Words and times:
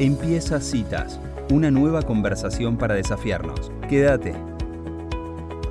Empieza 0.00 0.60
Citas, 0.60 1.18
una 1.50 1.72
nueva 1.72 2.02
conversación 2.02 2.76
para 2.76 2.94
desafiarnos. 2.94 3.72
Quédate. 3.88 4.32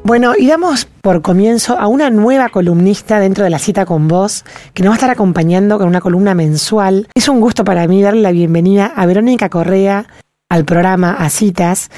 Bueno, 0.04 0.34
y 0.38 0.48
damos 0.48 0.86
por 1.02 1.22
comienzo 1.22 1.80
a 1.80 1.88
una 1.88 2.10
nueva 2.10 2.50
columnista 2.50 3.22
dentro 3.22 3.46
de 3.46 3.50
la 3.50 3.58
cita 3.58 3.86
con 3.86 4.10
vos, 4.10 4.44
que 4.74 4.84
nos 4.84 4.92
va 4.92 4.96
a 4.96 4.98
estar 4.98 5.10
acompañando 5.12 5.78
con 5.78 5.88
una 5.88 6.02
columna 6.02 6.36
mensual. 6.36 7.08
Es 7.16 7.30
un 7.30 7.40
gusto 7.40 7.64
para 7.64 7.88
mí 7.88 8.02
darle 8.02 8.22
la 8.22 8.32
bienvenida 8.32 8.88
a 8.88 9.06
Verónica 9.06 9.48
Correa, 9.48 10.08
al 10.50 10.66
programa 10.66 11.14
A 11.14 11.30
Citas. 11.30 11.90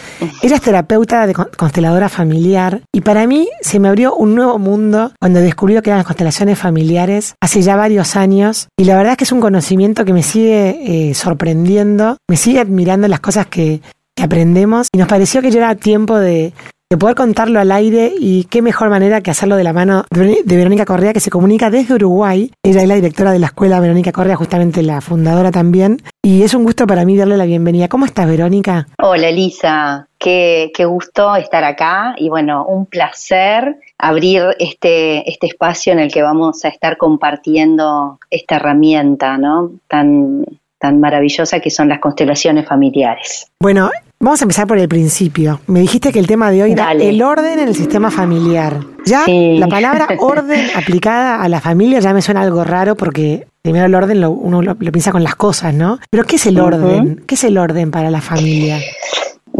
Ella 0.42 0.56
es 0.56 0.62
terapeuta 0.62 1.28
de 1.28 1.34
consteladora 1.34 2.10
familiar 2.10 2.82
y 2.94 3.02
para 3.02 3.28
mí 3.28 3.48
se 3.62 3.80
me 3.80 3.88
abrió 3.88 4.16
un 4.16 4.36
nuevo 4.36 4.58
mundo 4.60 5.12
cuando 5.20 5.40
descubrió 5.40 5.82
que 5.82 5.90
eran 5.90 6.00
las 6.00 6.08
constelaciones 6.08 6.58
familiares 6.58 7.36
hace 7.42 7.62
ya 7.62 7.76
varios 7.76 8.16
años. 8.16 8.68
Y 8.78 8.86
la 8.86 8.96
verdad 8.96 9.14
es 9.14 9.18
que 9.18 9.24
es 9.26 9.32
un 9.32 9.42
conocimiento 9.42 10.06
que 10.06 10.14
me 10.14 10.24
sigue 10.24 11.10
eh, 11.10 11.14
sorprendiendo, 11.14 12.18
me 12.28 12.38
sigue 12.38 12.60
admirando 12.60 13.08
las 13.08 13.20
cosas 13.20 13.48
que, 13.48 13.82
que 14.16 14.24
aprendemos. 14.24 14.88
Y 14.94 14.98
nos 14.98 15.08
pareció 15.08 15.42
que 15.42 15.52
ya 15.52 15.60
era 15.60 15.76
tiempo 15.76 16.18
de, 16.18 16.54
de 16.92 16.98
poder 16.98 17.16
contarlo 17.16 17.60
al 17.60 17.72
aire 17.72 18.14
y 18.20 18.46
qué 18.46 18.64
mejor 18.64 18.90
manera 18.90 19.22
que 19.22 19.30
hacerlo 19.30 19.56
de 19.58 19.64
la 19.64 19.74
mano 19.74 20.06
de 20.10 20.58
Verónica 20.58 20.86
Correa, 20.86 21.14
que 21.14 21.20
se 21.20 21.30
comunica 21.30 21.70
desde 21.70 21.94
Uruguay. 21.94 22.52
Ella 22.64 22.82
es 22.82 22.88
la 22.88 22.96
directora 22.96 23.32
de 23.32 23.38
la 23.38 23.46
escuela 23.46 23.80
Verónica 23.80 24.12
Correa, 24.12 24.36
justamente 24.36 24.82
la 24.82 25.00
fundadora 25.00 25.52
también. 25.52 26.02
Y 26.24 26.42
es 26.42 26.56
un 26.56 26.64
gusto 26.64 26.88
para 26.88 27.06
mí 27.06 27.16
darle 27.16 27.38
la 27.38 27.46
bienvenida. 27.46 27.90
¿Cómo 27.90 28.06
estás, 28.06 28.28
Verónica? 28.28 28.88
Hola, 28.98 29.30
Elisa. 29.30 30.08
Qué, 30.18 30.72
qué 30.74 30.86
gusto 30.86 31.36
estar 31.36 31.64
acá 31.64 32.16
y 32.18 32.30
bueno, 32.30 32.66
un 32.66 32.88
placer 32.88 33.78
abrir 34.00 34.56
este, 34.58 35.30
este 35.30 35.46
espacio 35.46 35.94
en 35.94 36.00
el 36.00 36.12
que 36.12 36.24
vamos 36.24 36.66
a 36.66 36.70
estar 36.70 36.98
compartiendo 36.98 38.18
esta 38.32 38.56
herramienta, 38.56 39.38
¿no? 39.38 39.74
Tan, 39.88 40.44
tan 40.80 41.00
maravillosa 41.00 41.60
que 41.60 41.70
son 41.70 41.88
las 41.88 42.00
constelaciones 42.00 42.68
familiares. 42.68 43.52
Bueno, 43.62 43.92
Vamos 44.22 44.42
a 44.42 44.44
empezar 44.44 44.68
por 44.68 44.78
el 44.78 44.90
principio. 44.90 45.62
Me 45.68 45.80
dijiste 45.80 46.12
que 46.12 46.20
el 46.20 46.28
tema 46.28 46.52
de 46.52 46.64
hoy 46.64 46.74
era 46.74 46.92
el 46.92 47.22
orden 47.22 47.58
en 47.58 47.70
el 47.70 47.76
sistema 47.76 48.12
familiar. 48.12 48.82
Ya 49.06 49.24
la 49.26 49.68
palabra 49.68 50.10
orden 50.20 50.68
aplicada 50.76 51.42
a 51.42 51.48
la 51.48 51.62
familia 51.62 52.02
ya 52.02 52.14
me 52.14 52.22
suena 52.22 52.42
algo 52.42 52.66
raro 52.66 52.98
porque 52.98 53.48
primero 53.62 53.86
el 53.86 53.96
orden 53.96 54.22
uno 54.26 54.62
lo, 54.62 54.76
piensa 54.76 55.14
con 55.14 55.24
las 55.24 55.36
cosas, 55.36 55.74
¿no? 55.74 56.00
Pero 56.10 56.26
¿qué 56.26 56.36
es 56.36 56.46
el 56.48 56.60
orden? 56.60 57.24
¿Qué 57.26 57.36
es 57.36 57.46
el 57.46 57.58
orden 57.58 57.92
para 57.92 58.12
la 58.12 58.20
familia? 58.20 58.80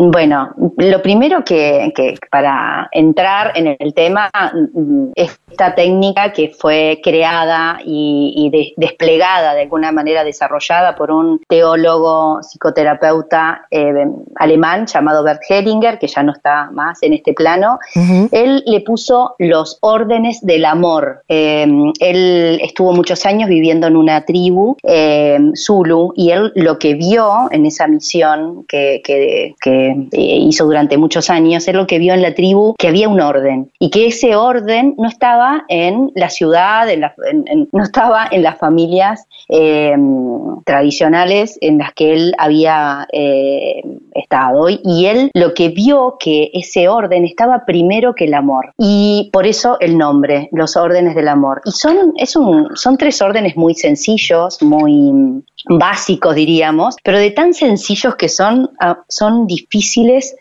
Bueno, 0.02 0.54
lo 0.78 1.02
primero 1.02 1.44
que, 1.44 1.92
para 2.32 2.88
entrar 2.94 3.52
en 3.54 3.76
el 3.78 3.94
tema, 3.94 4.32
esta 5.14 5.76
técnica 5.76 6.32
que 6.32 6.56
fue 6.58 7.02
creada 7.04 7.80
y, 7.84 8.50
desplegada 8.78 9.54
de 9.54 9.64
alguna 9.64 9.92
manera 9.92 10.24
desarrollada 10.24 10.96
por 10.96 11.12
un 11.12 11.42
teólogo 11.50 12.40
psicoterapeuta 12.42 13.68
eh, 13.72 14.06
alemán 14.38 14.86
llamado 14.86 15.22
Bert 15.22 15.42
Hellinger, 15.50 16.00
que 16.00 16.08
ya 16.08 16.24
no 16.24 16.32
está 16.32 16.72
más 16.72 17.04
en 17.04 17.12
este 17.12 17.34
plano, 17.34 17.78
él 18.32 18.64
le 18.66 18.80
puso 18.80 19.36
los 19.38 19.80
órdenes 19.82 20.40
del 20.42 20.64
amor. 20.64 21.24
Em, 21.28 21.92
él 22.00 22.62
estuvo 22.64 22.94
muchos 22.94 23.26
años 23.26 23.50
viviendo 23.50 23.88
en 23.88 23.98
una 23.98 24.24
tribu 24.24 24.78
em, 24.84 25.54
Zulu 25.56 26.14
y 26.16 26.32
él 26.32 26.54
lo 26.56 26.80
que 26.80 26.94
vio 26.94 27.50
en 27.52 27.66
esa 27.66 27.86
misión 27.86 28.64
que, 28.66 29.02
que 29.04 29.89
eh, 29.90 30.38
hizo 30.38 30.66
durante 30.66 30.98
muchos 30.98 31.30
años, 31.30 31.68
es 31.68 31.74
lo 31.74 31.88
que 31.88 32.00
vio 32.00 32.14
en 32.14 32.22
la 32.22 32.34
tribu, 32.34 32.76
que 32.78 32.88
había 32.88 33.10
un 33.10 33.22
orden 33.22 33.72
y 33.80 33.90
que 33.90 34.08
ese 34.08 34.36
orden 34.36 34.96
no 34.98 35.08
estaba 35.08 35.66
en 35.68 36.12
la 36.16 36.30
ciudad, 36.30 36.88
no 37.72 37.84
estaba 37.84 38.28
en 38.32 38.44
las 38.44 38.58
familias 38.58 39.28
eh, 39.50 39.96
tradicionales 40.66 41.58
en 41.62 41.80
las 41.80 41.94
que 41.94 42.14
él 42.14 42.34
había 42.38 43.08
eh, 43.12 43.82
estado. 44.14 44.68
Y 44.70 45.06
él 45.06 45.32
lo 45.34 45.54
que 45.54 45.70
vio 45.70 46.18
que 46.20 46.52
ese 46.54 46.88
orden 46.88 47.26
estaba 47.26 47.66
primero 47.66 48.14
que 48.14 48.26
el 48.26 48.34
amor. 48.34 48.74
Y 48.78 49.30
por 49.34 49.48
eso 49.48 49.78
el 49.80 49.98
nombre, 49.98 50.50
los 50.52 50.76
órdenes 50.76 51.16
del 51.16 51.28
amor. 51.28 51.62
Y 51.66 51.72
son, 51.72 52.14
es 52.18 52.36
un, 52.36 52.76
son 52.76 52.98
tres 52.98 53.22
órdenes 53.22 53.56
muy 53.56 53.74
sencillos, 53.74 54.62
muy 54.62 55.44
básicos 55.68 56.36
diríamos, 56.36 56.96
pero 57.04 57.18
de 57.18 57.32
tan 57.32 57.54
sencillos 57.54 58.16
que 58.16 58.30
son, 58.30 58.70
ah, 58.80 59.00
son 59.08 59.46
difíciles 59.48 59.79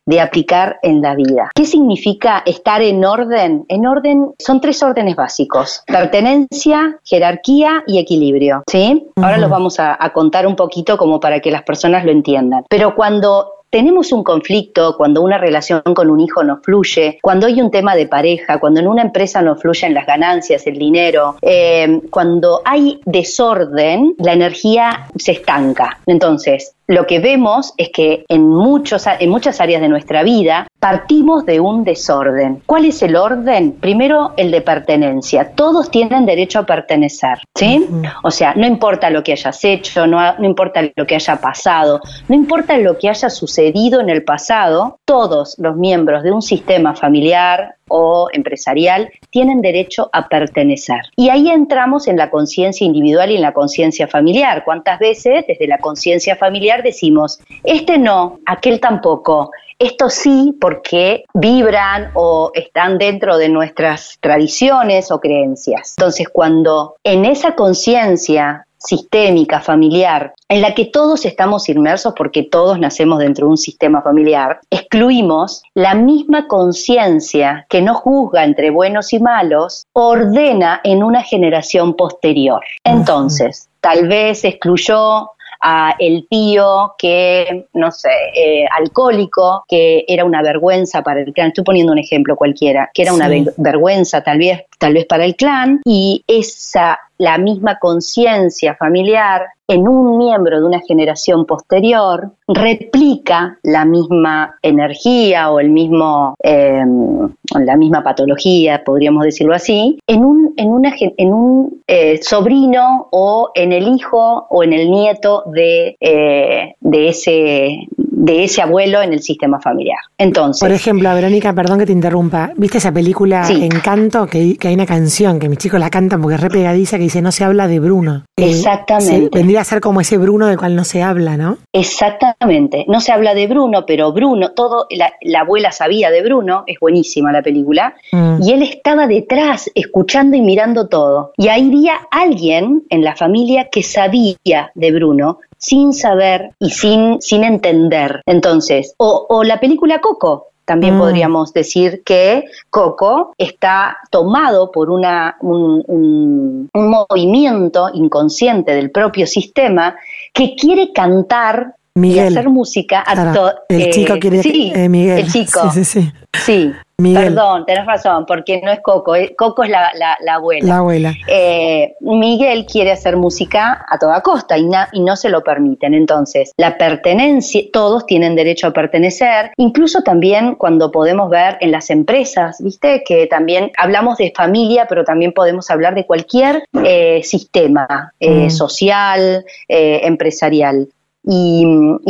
de 0.06 0.20
aplicar 0.20 0.78
en 0.82 1.00
la 1.02 1.14
vida. 1.14 1.50
¿Qué 1.54 1.64
significa 1.64 2.42
estar 2.46 2.82
en 2.82 3.04
orden? 3.04 3.64
En 3.68 3.86
orden 3.86 4.32
son 4.38 4.60
tres 4.60 4.82
órdenes 4.82 5.16
básicos, 5.16 5.82
pertenencia, 5.86 6.98
jerarquía 7.04 7.84
y 7.86 7.98
equilibrio, 7.98 8.62
¿sí? 8.70 9.06
Ahora 9.16 9.38
los 9.38 9.50
vamos 9.50 9.80
a, 9.80 9.96
a 9.98 10.12
contar 10.12 10.46
un 10.46 10.56
poquito 10.56 10.96
como 10.96 11.20
para 11.20 11.40
que 11.40 11.50
las 11.50 11.62
personas 11.62 12.04
lo 12.04 12.10
entiendan. 12.10 12.64
Pero 12.68 12.94
cuando 12.94 13.58
tenemos 13.70 14.12
un 14.12 14.24
conflicto, 14.24 14.96
cuando 14.96 15.22
una 15.22 15.38
relación 15.38 15.82
con 15.82 16.10
un 16.10 16.20
hijo 16.20 16.42
no 16.42 16.60
fluye, 16.62 17.18
cuando 17.22 17.46
hay 17.46 17.60
un 17.60 17.70
tema 17.70 17.94
de 17.94 18.06
pareja, 18.06 18.58
cuando 18.58 18.80
en 18.80 18.88
una 18.88 19.02
empresa 19.02 19.42
no 19.42 19.56
fluyen 19.56 19.94
las 19.94 20.06
ganancias, 20.06 20.66
el 20.66 20.78
dinero, 20.78 21.36
eh, 21.42 22.00
cuando 22.10 22.62
hay 22.64 23.00
desorden, 23.04 24.14
la 24.18 24.32
energía 24.32 25.08
se 25.16 25.32
estanca. 25.32 25.98
Entonces, 26.06 26.74
lo 26.88 27.06
que 27.06 27.20
vemos 27.20 27.74
es 27.76 27.90
que 27.90 28.24
en, 28.28 28.48
muchos, 28.48 29.06
en 29.06 29.28
muchas 29.28 29.60
áreas 29.60 29.82
de 29.82 29.88
nuestra 29.88 30.22
vida 30.22 30.66
partimos 30.80 31.44
de 31.44 31.60
un 31.60 31.84
desorden. 31.84 32.62
¿Cuál 32.64 32.86
es 32.86 33.02
el 33.02 33.14
orden? 33.14 33.72
Primero, 33.72 34.32
el 34.38 34.50
de 34.50 34.62
pertenencia. 34.62 35.52
Todos 35.54 35.90
tienen 35.90 36.24
derecho 36.24 36.60
a 36.60 36.66
pertenecer, 36.66 37.38
¿sí? 37.54 37.86
O 38.22 38.30
sea, 38.30 38.54
no 38.54 38.66
importa 38.66 39.10
lo 39.10 39.22
que 39.22 39.32
hayas 39.32 39.62
hecho, 39.64 40.06
no, 40.06 40.18
no 40.38 40.46
importa 40.46 40.80
lo 40.96 41.06
que 41.06 41.14
haya 41.14 41.36
pasado, 41.36 42.00
no 42.26 42.34
importa 42.34 42.78
lo 42.78 42.96
que 42.96 43.10
haya 43.10 43.28
sucedido 43.28 44.00
en 44.00 44.08
el 44.08 44.24
pasado, 44.24 44.98
todos 45.04 45.56
los 45.58 45.76
miembros 45.76 46.22
de 46.22 46.32
un 46.32 46.40
sistema 46.40 46.94
familiar, 46.94 47.76
o 47.88 48.28
empresarial 48.32 49.10
tienen 49.30 49.60
derecho 49.60 50.08
a 50.12 50.28
pertenecer. 50.28 51.00
Y 51.16 51.30
ahí 51.30 51.48
entramos 51.48 52.08
en 52.08 52.16
la 52.16 52.30
conciencia 52.30 52.84
individual 52.84 53.30
y 53.30 53.36
en 53.36 53.42
la 53.42 53.52
conciencia 53.52 54.06
familiar. 54.06 54.64
¿Cuántas 54.64 54.98
veces 54.98 55.44
desde 55.46 55.66
la 55.66 55.78
conciencia 55.78 56.36
familiar 56.36 56.82
decimos, 56.82 57.40
este 57.64 57.98
no, 57.98 58.40
aquel 58.46 58.80
tampoco? 58.80 59.50
Esto 59.78 60.10
sí 60.10 60.56
porque 60.60 61.24
vibran 61.34 62.10
o 62.14 62.50
están 62.52 62.98
dentro 62.98 63.38
de 63.38 63.48
nuestras 63.48 64.18
tradiciones 64.20 65.12
o 65.12 65.20
creencias. 65.20 65.94
Entonces, 65.96 66.28
cuando 66.28 66.96
en 67.04 67.24
esa 67.24 67.54
conciencia 67.54 68.66
sistémica, 68.78 69.60
familiar, 69.60 70.34
en 70.48 70.62
la 70.62 70.74
que 70.74 70.86
todos 70.86 71.26
estamos 71.26 71.68
inmersos 71.68 72.14
porque 72.16 72.42
todos 72.42 72.78
nacemos 72.78 73.18
dentro 73.18 73.46
de 73.46 73.50
un 73.50 73.58
sistema 73.58 74.02
familiar, 74.02 74.60
excluimos 74.70 75.62
la 75.74 75.94
misma 75.94 76.46
conciencia 76.46 77.66
que 77.68 77.82
no 77.82 77.94
juzga 77.94 78.44
entre 78.44 78.70
buenos 78.70 79.12
y 79.12 79.18
malos, 79.18 79.86
ordena 79.92 80.80
en 80.84 81.02
una 81.02 81.22
generación 81.22 81.94
posterior. 81.94 82.62
Entonces, 82.84 83.68
tal 83.80 84.08
vez 84.08 84.44
excluyó 84.44 85.30
a 85.60 85.94
el 85.98 86.26
tío 86.28 86.94
que, 86.98 87.66
no 87.74 87.90
sé, 87.90 88.10
eh, 88.34 88.64
alcohólico, 88.78 89.64
que 89.68 90.04
era 90.06 90.24
una 90.24 90.42
vergüenza 90.42 91.02
para 91.02 91.20
el 91.20 91.32
clan, 91.32 91.48
estoy 91.48 91.64
poniendo 91.64 91.92
un 91.92 91.98
ejemplo 91.98 92.36
cualquiera, 92.36 92.90
que 92.94 93.02
era 93.02 93.12
una 93.12 93.28
vergüenza 93.56 94.22
tal 94.22 94.38
vez, 94.38 94.62
tal 94.78 94.94
vez 94.94 95.06
para 95.06 95.24
el 95.24 95.36
clan, 95.36 95.80
y 95.84 96.24
esa 96.26 96.98
la 97.18 97.36
misma 97.36 97.78
conciencia 97.78 98.76
familiar 98.76 99.42
en 99.66 99.86
un 99.86 100.16
miembro 100.16 100.60
de 100.60 100.64
una 100.64 100.80
generación 100.80 101.44
posterior 101.44 102.30
replica 102.46 103.58
la 103.62 103.84
misma 103.84 104.56
energía 104.62 105.50
o 105.50 105.60
el 105.60 105.68
mismo 105.70 106.36
em, 106.38 107.28
la 107.54 107.76
misma 107.76 108.02
patología 108.02 108.82
podríamos 108.84 109.24
decirlo 109.24 109.54
así 109.54 109.98
en 110.06 110.24
un 110.24 110.54
en 110.56 110.68
una 110.68 110.94
en 110.98 111.34
un 111.34 111.82
eh, 111.86 112.18
sobrino 112.22 113.08
o 113.10 113.50
en 113.54 113.72
el 113.72 113.88
hijo 113.88 114.46
o 114.48 114.62
en 114.62 114.72
el 114.72 114.90
nieto 114.90 115.42
de, 115.46 115.96
eh, 116.00 116.74
de 116.80 117.08
ese 117.08 117.88
de 118.18 118.44
ese 118.44 118.60
abuelo 118.60 119.00
en 119.00 119.12
el 119.12 119.22
sistema 119.22 119.60
familiar. 119.60 119.98
Entonces. 120.18 120.60
Por 120.60 120.72
ejemplo, 120.72 121.14
Verónica, 121.14 121.52
perdón 121.52 121.78
que 121.78 121.86
te 121.86 121.92
interrumpa. 121.92 122.50
¿Viste 122.56 122.78
esa 122.78 122.92
película 122.92 123.48
Encanto? 123.48 124.26
Que, 124.26 124.56
que, 124.56 124.68
hay 124.68 124.74
una 124.74 124.86
canción 124.86 125.38
que 125.38 125.48
mis 125.48 125.58
chicos 125.58 125.78
la 125.78 125.88
cantan 125.88 126.20
porque 126.20 126.34
es 126.34 126.40
re 126.40 126.50
pegadiza 126.50 126.96
que 126.96 127.04
dice 127.04 127.22
no 127.22 127.30
se 127.30 127.44
habla 127.44 127.68
de 127.68 127.78
Bruno. 127.78 128.24
Eh, 128.36 128.50
Exactamente. 128.50 129.30
vendría 129.32 129.60
a 129.60 129.64
ser 129.64 129.80
como 129.80 130.00
ese 130.00 130.18
Bruno 130.18 130.46
del 130.46 130.58
cual 130.58 130.74
no 130.74 130.84
se 130.84 131.02
habla, 131.02 131.36
¿no? 131.36 131.58
Exactamente. 131.72 132.84
No 132.88 133.00
se 133.00 133.12
habla 133.12 133.34
de 133.34 133.46
Bruno, 133.46 133.84
pero 133.86 134.12
Bruno, 134.12 134.50
todo, 134.50 134.86
la, 134.90 135.40
abuela 135.40 135.70
sabía 135.70 136.10
de 136.10 136.22
Bruno, 136.22 136.64
es 136.66 136.78
buenísima 136.80 137.30
la 137.30 137.42
película, 137.42 137.94
mm. 138.10 138.42
y 138.42 138.52
él 138.52 138.62
estaba 138.62 139.06
detrás, 139.06 139.70
escuchando 139.74 140.36
y 140.36 140.42
mirando 140.42 140.88
todo. 140.88 141.32
Y 141.36 141.48
ahí 141.48 141.68
había 141.68 142.00
alguien 142.10 142.84
en 142.90 143.04
la 143.04 143.14
familia 143.14 143.68
que 143.70 143.82
sabía 143.82 144.72
de 144.74 144.92
Bruno, 144.92 145.38
sin 145.58 145.92
saber 145.92 146.52
y 146.58 146.70
sin, 146.70 147.20
sin 147.20 147.44
entender. 147.44 148.22
Entonces, 148.26 148.94
o, 148.96 149.26
o 149.28 149.44
la 149.44 149.60
película 149.60 150.00
Coco, 150.00 150.48
también 150.68 150.96
mm. 150.96 150.98
podríamos 150.98 151.52
decir 151.54 152.02
que 152.04 152.44
Coco 152.68 153.32
está 153.38 153.96
tomado 154.10 154.70
por 154.70 154.90
una, 154.90 155.36
un, 155.40 155.82
un, 155.86 156.68
un, 156.72 156.90
movimiento 156.90 157.88
inconsciente 157.94 158.72
del 158.72 158.90
propio 158.90 159.26
sistema 159.26 159.96
que 160.34 160.54
quiere 160.54 160.92
cantar 160.92 161.74
y 161.94 162.18
hacer 162.18 162.50
música 162.50 163.02
a 163.04 163.32
todo. 163.32 163.54
El 163.70 163.90
chico 163.90 164.14
eh, 164.14 164.18
quiere 164.18 164.42
sí, 164.42 164.72
Miguel. 164.88 165.18
El 165.20 165.32
chico. 165.32 165.70
Sí, 165.72 165.84
sí, 165.84 166.02
sí. 166.02 166.12
Sí, 166.34 166.72
Perdón, 167.00 167.64
tenés 167.64 167.86
razón, 167.86 168.26
porque 168.26 168.60
no 168.60 168.72
es 168.72 168.80
Coco, 168.80 169.14
eh, 169.14 169.32
Coco 169.38 169.62
es 169.62 169.70
la, 169.70 169.92
la, 169.94 170.34
abuela. 170.34 170.66
La 170.66 170.76
abuela. 170.78 171.14
Eh, 171.28 171.94
Miguel 172.00 172.66
quiere 172.66 172.90
hacer 172.90 173.16
música 173.16 173.86
a 173.88 173.98
toda 174.00 174.20
costa 174.20 174.58
y, 174.58 174.68
y 174.94 175.00
no 175.02 175.14
se 175.14 175.28
lo 175.28 175.44
permiten. 175.44 175.94
Entonces, 175.94 176.50
la 176.56 176.76
pertenencia, 176.76 177.62
todos 177.72 178.04
tienen 178.04 178.34
derecho 178.34 178.66
a 178.66 178.72
pertenecer, 178.72 179.52
incluso 179.58 180.02
también 180.02 180.56
cuando 180.56 180.90
podemos 180.90 181.30
ver 181.30 181.56
en 181.60 181.70
las 181.70 181.88
empresas, 181.90 182.60
¿viste? 182.60 183.04
Que 183.06 183.28
también 183.28 183.70
hablamos 183.78 184.18
de 184.18 184.32
familia, 184.34 184.86
pero 184.88 185.04
también 185.04 185.32
podemos 185.32 185.70
hablar 185.70 185.94
de 185.94 186.04
cualquier 186.04 186.64
eh, 186.84 187.20
sistema 187.22 188.12
mm. 188.18 188.50
social, 188.50 189.44
empresarial. 189.68 190.88
Y, 191.30 191.62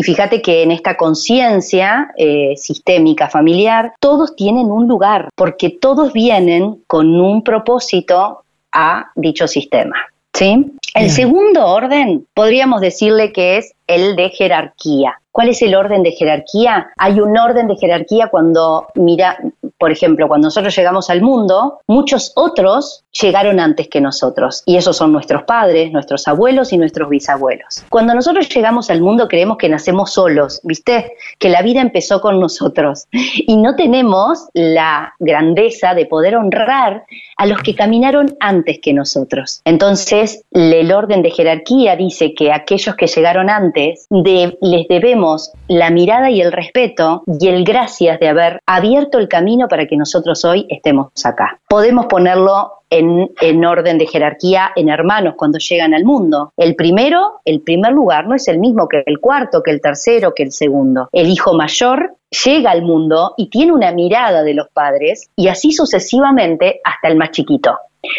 fíjate 0.03 0.41
que 0.41 0.63
en 0.63 0.71
esta 0.71 0.97
conciencia 0.97 2.13
eh, 2.17 2.55
sistémica 2.57 3.29
familiar, 3.29 3.93
todos 3.99 4.37
tienen 4.37 4.67
un 4.67 4.87
lugar, 4.87 5.31
porque 5.35 5.71
todos 5.71 6.13
vienen 6.13 6.79
con 6.87 7.21
un 7.21 7.43
propósito 7.43 8.45
a 8.71 9.11
dicho 9.17 9.49
sistema. 9.49 9.97
¿sí? 10.35 10.71
El 10.95 11.11
segundo 11.11 11.67
orden 11.67 12.27
podríamos 12.33 12.81
decirle 12.81 13.33
que 13.33 13.59
es 13.59 13.75
el 13.89 14.15
de 14.15 14.29
jerarquía. 14.31 15.19
¿Cuál 15.33 15.51
es 15.51 15.63
el 15.63 15.75
orden 15.77 16.03
de 16.03 16.13
jerarquía? 16.13 16.89
Hay 16.97 17.21
un 17.21 17.37
orden 17.39 17.69
de 17.69 17.77
jerarquía 17.77 18.27
cuando, 18.27 18.89
mira, 18.95 19.39
por 19.79 19.93
ejemplo, 19.93 20.27
cuando 20.27 20.47
nosotros 20.47 20.75
llegamos 20.77 21.11
al 21.11 21.23
mundo, 21.23 21.79
muchos 21.87 22.33
otros 22.35 23.05
llegaron 23.13 23.61
antes 23.61 23.87
que 23.89 24.01
nosotros. 24.01 24.65
Y 24.67 24.77
esos 24.77 24.97
son 24.97 25.13
nuestros 25.13 25.45
padres, 25.45 25.93
nuestros 25.93 26.27
abuelos 26.27 26.73
y 26.73 26.79
nuestros 26.79 27.09
bisabuelos. 27.09 27.85
Cuando 27.89 28.15
nosotros 28.15 28.49
llegamos 28.49 28.91
al 28.91 29.01
mundo 29.01 29.29
creemos 29.29 29.59
que 29.59 29.69
nacemos 29.69 30.13
solos, 30.13 30.61
¿viste? 30.65 31.13
Que 31.39 31.51
la 31.51 31.63
vida 31.63 31.83
empezó 31.83 32.21
con 32.21 32.41
nosotros. 32.41 33.07
Y 33.13 33.57
no 33.59 33.77
tenemos 33.77 34.49
la 34.55 35.15
grandeza 35.21 35.95
de 35.95 36.07
poder 36.07 36.35
honrar 36.35 37.05
a 37.37 37.47
los 37.47 37.63
que 37.63 37.77
caminaron 37.77 38.37
antes 38.41 38.81
que 38.81 38.93
nosotros. 38.93 39.61
Entonces, 39.65 40.45
el 40.51 40.91
orden 40.93 41.23
de 41.23 41.31
jerarquía 41.31 41.95
dice 41.95 42.35
que 42.35 42.53
aquellos 42.53 42.97
que 42.97 43.07
llegaron 43.07 43.49
antes 43.49 43.78
les 44.11 44.89
debemos 44.89 45.53
la 45.69 45.91
mirada 45.91 46.31
y 46.31 46.41
el 46.41 46.53
respeto 46.53 47.23
y 47.27 47.49
el 47.49 47.65
gracias 47.65 48.19
de 48.21 48.29
haber 48.29 48.61
abierto 48.67 49.19
el 49.19 49.29
camino 49.29 49.69
para 49.69 49.87
que 49.87 49.97
nosotros 49.97 50.45
hoy 50.45 50.67
estemos 50.69 51.09
acá. 51.25 51.61
Podemos 51.69 52.07
ponerlo 52.07 52.73
en, 52.91 53.31
en, 53.41 53.65
orden 53.65 53.99
de 53.99 54.07
jerarquía 54.07 54.71
en 54.75 54.89
hermanos 54.89 55.35
cuando 55.37 55.59
llegan 55.59 55.95
al 55.95 56.05
mundo. 56.05 56.53
El 56.57 56.75
primero, 56.75 57.41
el 57.45 57.61
primer 57.61 57.93
lugar, 57.93 58.27
no 58.27 58.35
es 58.35 58.49
el 58.49 58.59
mismo 58.59 58.89
que 58.89 59.03
el 59.05 59.21
cuarto, 59.21 59.63
que 59.63 59.71
el 59.71 59.81
tercero, 59.81 60.33
que 60.35 60.45
el 60.45 60.53
segundo. 60.53 61.09
El 61.13 61.29
hijo 61.29 61.55
mayor 61.55 62.15
llega 62.45 62.71
al 62.71 62.83
mundo 62.83 63.35
y 63.37 63.49
tiene 63.51 63.73
una 63.73 63.93
mirada 63.93 64.43
de 64.43 64.55
los 64.55 64.69
padres 64.69 65.31
y 65.37 65.49
así 65.49 65.73
sucesivamente 65.73 66.81
hasta 66.85 67.09
el 67.09 67.17
más 67.17 67.31
chiquito. 67.31 67.77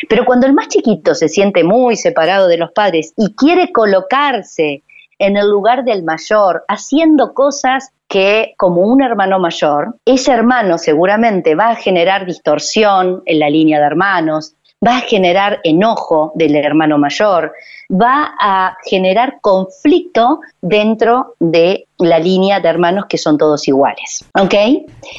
Pero 0.07 0.25
cuando 0.25 0.45
el 0.45 0.53
más 0.53 0.67
chiquito 0.67 1.15
se 1.15 1.29
siente 1.29 1.63
muy 1.63 1.95
separado 1.95 2.47
de 2.47 2.57
los 2.57 2.71
padres 2.71 3.13
y 3.15 3.33
quiere 3.35 3.71
colocarse 3.71 4.83
en 5.19 5.38
el 5.38 5.50
lugar 5.50 5.83
del 5.83 6.04
mayor, 6.04 6.63
haciendo 6.68 7.33
cosas 7.33 7.92
que 8.07 8.54
como 8.57 8.81
un 8.81 9.04
hermano 9.04 9.39
mayor, 9.39 9.95
ese 10.06 10.31
hermano 10.31 10.77
seguramente 10.77 11.54
va 11.54 11.69
a 11.69 11.75
generar 11.75 12.25
distorsión 12.25 13.21
en 13.25 13.39
la 13.39 13.50
línea 13.50 13.80
de 13.80 13.86
hermanos, 13.86 14.56
va 14.86 14.98
a 14.98 15.01
generar 15.01 15.60
enojo 15.63 16.31
del 16.36 16.56
hermano 16.56 16.98
mayor, 16.98 17.54
va 17.92 18.33
a 18.39 18.77
generar 18.86 19.39
conflicto 19.42 20.39
dentro 20.62 21.36
de 21.39 21.88
la 21.98 22.19
línea 22.19 22.60
de 22.60 22.69
hermanos 22.69 23.06
que 23.10 23.18
son 23.18 23.38
todos 23.38 23.68
iguales. 23.68 24.25
¿Ok? 24.39 24.56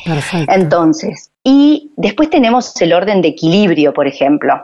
Perfecto. 0.04 0.52
Entonces, 0.52 1.30
y 1.44 1.90
después 1.96 2.30
tenemos 2.30 2.80
el 2.80 2.92
orden 2.92 3.22
de 3.22 3.28
equilibrio, 3.28 3.92
por 3.92 4.06
ejemplo. 4.06 4.54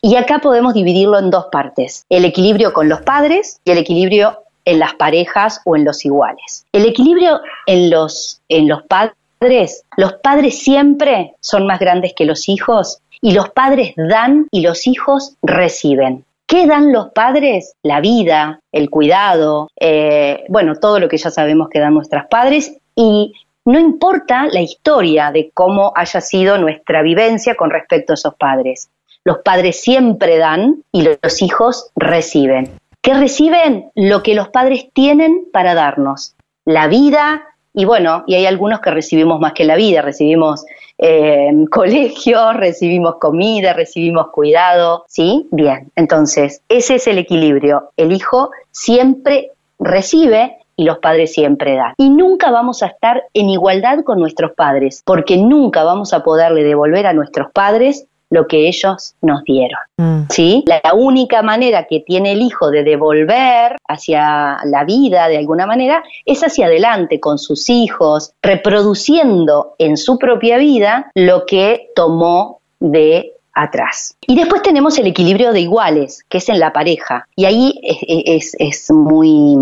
Y 0.00 0.16
acá 0.16 0.38
podemos 0.38 0.74
dividirlo 0.74 1.18
en 1.18 1.30
dos 1.30 1.46
partes, 1.52 2.06
el 2.08 2.24
equilibrio 2.24 2.72
con 2.72 2.88
los 2.88 3.02
padres 3.02 3.60
y 3.64 3.70
el 3.70 3.78
equilibrio 3.78 4.38
en 4.70 4.78
las 4.78 4.94
parejas 4.94 5.60
o 5.64 5.76
en 5.76 5.84
los 5.84 6.04
iguales. 6.04 6.64
El 6.72 6.86
equilibrio 6.86 7.40
en 7.66 7.90
los, 7.90 8.40
en 8.48 8.68
los 8.68 8.82
padres, 8.84 9.84
los 9.96 10.12
padres 10.14 10.60
siempre 10.60 11.34
son 11.40 11.66
más 11.66 11.80
grandes 11.80 12.12
que 12.14 12.24
los 12.24 12.48
hijos 12.48 13.00
y 13.20 13.32
los 13.32 13.50
padres 13.50 13.94
dan 13.96 14.46
y 14.50 14.62
los 14.62 14.86
hijos 14.86 15.34
reciben. 15.42 16.24
¿Qué 16.46 16.66
dan 16.66 16.92
los 16.92 17.10
padres? 17.12 17.74
La 17.82 18.00
vida, 18.00 18.60
el 18.72 18.90
cuidado, 18.90 19.68
eh, 19.78 20.44
bueno, 20.48 20.76
todo 20.76 21.00
lo 21.00 21.08
que 21.08 21.18
ya 21.18 21.30
sabemos 21.30 21.68
que 21.68 21.80
dan 21.80 21.94
nuestros 21.94 22.24
padres 22.30 22.76
y 22.94 23.32
no 23.64 23.78
importa 23.78 24.46
la 24.50 24.60
historia 24.60 25.32
de 25.32 25.50
cómo 25.52 25.92
haya 25.94 26.20
sido 26.20 26.58
nuestra 26.58 27.02
vivencia 27.02 27.56
con 27.56 27.70
respecto 27.70 28.12
a 28.12 28.14
esos 28.14 28.34
padres. 28.36 28.88
Los 29.24 29.38
padres 29.44 29.80
siempre 29.80 30.38
dan 30.38 30.82
y 30.92 31.02
los 31.02 31.42
hijos 31.42 31.90
reciben. 31.94 32.79
¿Qué 33.02 33.14
reciben? 33.14 33.90
Lo 33.94 34.22
que 34.22 34.34
los 34.34 34.48
padres 34.48 34.88
tienen 34.92 35.46
para 35.52 35.74
darnos. 35.74 36.34
La 36.66 36.86
vida, 36.86 37.42
y 37.72 37.86
bueno, 37.86 38.24
y 38.26 38.34
hay 38.34 38.44
algunos 38.44 38.80
que 38.80 38.90
recibimos 38.90 39.40
más 39.40 39.54
que 39.54 39.64
la 39.64 39.76
vida, 39.76 40.02
recibimos 40.02 40.66
eh, 40.98 41.50
colegio, 41.70 42.52
recibimos 42.52 43.16
comida, 43.16 43.72
recibimos 43.72 44.28
cuidado, 44.30 45.04
¿sí? 45.08 45.48
Bien, 45.50 45.90
entonces, 45.96 46.62
ese 46.68 46.96
es 46.96 47.06
el 47.06 47.18
equilibrio. 47.18 47.90
El 47.96 48.12
hijo 48.12 48.50
siempre 48.70 49.52
recibe 49.78 50.58
y 50.76 50.84
los 50.84 50.98
padres 50.98 51.32
siempre 51.32 51.76
dan. 51.76 51.94
Y 51.96 52.10
nunca 52.10 52.50
vamos 52.50 52.82
a 52.82 52.86
estar 52.86 53.24
en 53.32 53.48
igualdad 53.48 54.02
con 54.04 54.18
nuestros 54.18 54.52
padres, 54.52 55.02
porque 55.04 55.36
nunca 55.38 55.84
vamos 55.84 56.12
a 56.12 56.22
poderle 56.22 56.64
devolver 56.64 57.06
a 57.06 57.12
nuestros 57.12 57.50
padres 57.52 58.06
lo 58.30 58.46
que 58.46 58.68
ellos 58.68 59.14
nos 59.20 59.42
dieron. 59.44 59.80
Mm. 59.96 60.22
¿sí? 60.30 60.64
La 60.66 60.94
única 60.94 61.42
manera 61.42 61.86
que 61.86 62.00
tiene 62.00 62.32
el 62.32 62.42
hijo 62.42 62.70
de 62.70 62.84
devolver 62.84 63.76
hacia 63.86 64.58
la 64.64 64.84
vida 64.84 65.28
de 65.28 65.38
alguna 65.38 65.66
manera 65.66 66.02
es 66.24 66.42
hacia 66.42 66.66
adelante 66.66 67.20
con 67.20 67.38
sus 67.38 67.68
hijos, 67.68 68.32
reproduciendo 68.42 69.74
en 69.78 69.96
su 69.96 70.18
propia 70.18 70.58
vida 70.58 71.10
lo 71.14 71.44
que 71.44 71.90
tomó 71.94 72.60
de 72.78 73.32
atrás. 73.52 74.16
Y 74.26 74.36
después 74.36 74.62
tenemos 74.62 74.98
el 74.98 75.06
equilibrio 75.06 75.52
de 75.52 75.60
iguales, 75.60 76.24
que 76.28 76.38
es 76.38 76.48
en 76.48 76.60
la 76.60 76.72
pareja. 76.72 77.26
Y 77.36 77.44
ahí 77.44 77.80
es, 77.82 78.54
es, 78.58 78.90
muy, 78.90 79.56